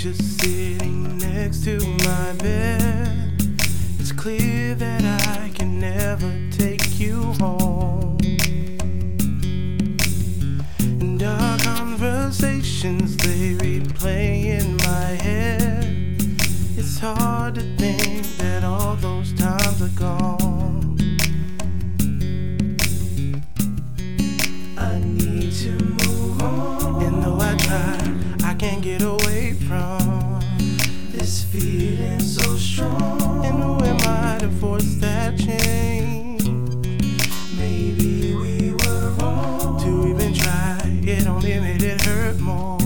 picture 0.00 0.22
sitting 0.22 1.18
next 1.18 1.64
to 1.64 1.78
my 1.78 2.32
bed. 2.38 3.32
It's 3.98 4.12
clear 4.12 4.74
that 4.74 5.04
I 5.38 5.50
can 5.50 5.78
never 5.78 6.32
take 6.50 6.98
you 6.98 7.22
home. 7.38 8.16
And 10.78 11.22
our 11.22 11.58
conversations 11.58 13.19
can't 28.60 28.82
get 28.82 29.00
away 29.00 29.54
from 29.54 30.38
This 31.12 31.44
feeling 31.44 32.20
so 32.20 32.56
strong. 32.58 33.46
And 33.46 33.56
who 33.62 33.82
am 33.82 33.96
I 34.02 34.36
to 34.40 34.50
force 34.60 34.96
that 34.96 35.38
change? 35.38 36.44
Maybe 37.56 38.34
we 38.34 38.72
were 38.72 39.12
wrong. 39.12 39.80
To 39.82 40.08
even 40.10 40.34
try, 40.34 40.78
it 40.84 41.26
only 41.26 41.58
made 41.58 41.82
it 41.82 42.02
hurt 42.02 42.38
more. 42.38 42.78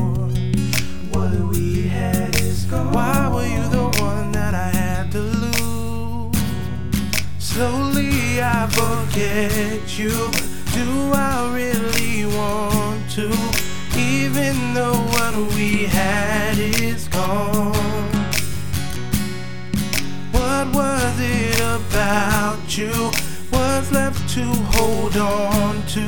What 1.11 1.33
we 1.51 1.89
had 1.89 2.33
is 2.37 2.67
gone. 2.67 2.93
Why 2.93 3.29
were 3.35 3.45
you 3.45 3.69
the 3.69 4.01
one 4.01 4.31
that 4.31 4.55
I 4.55 4.69
had 4.69 5.11
to 5.11 5.23
lose? 5.43 6.39
Slowly 7.41 8.41
I 8.41 8.69
forget 8.71 9.99
you. 9.99 10.15
Do 10.73 10.87
I 11.13 11.51
really 11.53 12.27
want 12.27 13.11
to? 13.17 13.64
It 22.05 22.15
about 22.15 22.77
you? 22.77 22.93
What's 23.51 23.93
left 23.93 24.29
to 24.35 24.45
hold 24.77 25.17
on 25.17 25.87
to? 25.87 26.01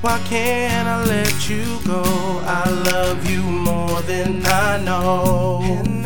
Why 0.00 0.18
can't 0.28 0.88
I 0.88 1.04
let 1.04 1.48
you 1.48 1.64
go? 1.86 2.02
I 2.44 2.68
love 2.70 3.28
you 3.30 3.42
more 3.42 4.02
than 4.02 4.44
I 4.46 4.78
know. 4.78 6.05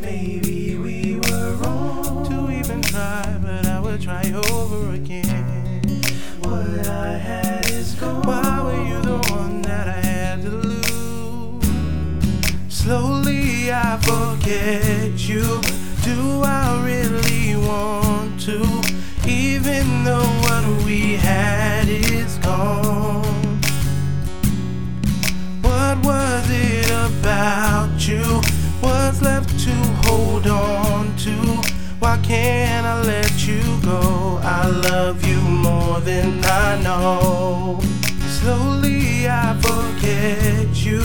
Maybe 0.00 0.76
we 0.76 1.16
were 1.16 1.56
wrong. 1.56 2.24
To 2.28 2.48
even 2.52 2.80
try, 2.82 3.36
but 3.42 3.66
I 3.66 3.80
would 3.80 4.00
try 4.00 4.32
over 4.32 4.94
again. 4.94 5.82
What 6.38 6.86
I 6.86 7.18
had 7.18 7.68
is 7.68 7.94
gone. 7.96 8.22
Why 8.22 8.62
were 8.62 8.84
you 8.86 9.02
the 9.02 9.18
one 9.32 9.62
that 9.62 9.88
I 9.88 10.00
had 10.00 10.42
to 10.42 10.50
lose? 10.50 11.66
Slowly 12.68 13.72
I 13.72 13.98
forget 13.98 15.28
you. 15.28 15.60
Do 16.04 16.42
I 16.44 16.80
really 16.86 17.56
want 17.56 18.40
to? 18.42 18.93
Hold 30.44 30.66
on 30.66 31.16
to? 31.16 31.30
Why 31.98 32.18
can't 32.22 32.86
I 32.86 33.02
let 33.02 33.46
you 33.46 33.62
go? 33.82 34.40
I 34.42 34.68
love 34.68 35.24
you 35.26 35.40
more 35.40 36.00
than 36.00 36.44
I 36.44 36.80
know. 36.82 37.80
Slowly 38.28 39.28
I 39.28 39.56
forget 39.60 40.84
you. 40.84 41.00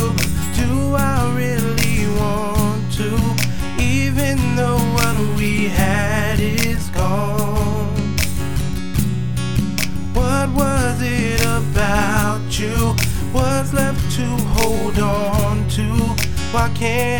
Do 0.56 0.96
I 0.96 1.32
really 1.36 2.08
want 2.20 2.92
to? 2.94 3.82
Even 3.82 4.38
though 4.56 4.78
what 4.78 5.18
we 5.38 5.66
had 5.70 6.40
is 6.40 6.90
gone. 6.90 8.18
What 10.14 10.50
was 10.50 11.02
it 11.02 11.42
about 11.42 12.60
you? 12.60 12.96
What's 13.32 13.74
left 13.74 14.02
to 14.18 14.26
hold 14.58 15.00
on 15.00 15.68
to? 15.70 15.84
Why 16.52 16.68
can't 16.74 17.19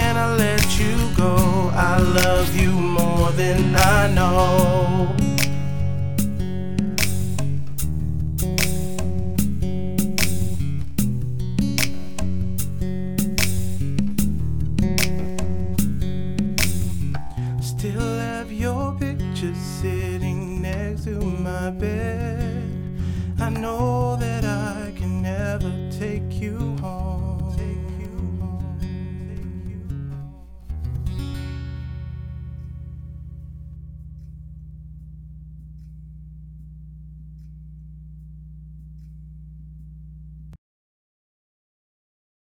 picture 19.40 19.56
sitting 19.56 20.62
next 20.62 21.06
to 21.06 21.12
my 21.22 21.70
bed. 21.70 22.29